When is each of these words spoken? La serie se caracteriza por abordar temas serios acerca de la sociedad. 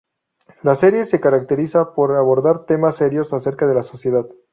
La 0.63 0.73
serie 0.73 1.03
se 1.03 1.19
caracteriza 1.19 1.93
por 1.93 2.13
abordar 2.13 2.65
temas 2.65 2.95
serios 2.95 3.33
acerca 3.33 3.67
de 3.67 3.75
la 3.75 3.83
sociedad. 3.83 4.27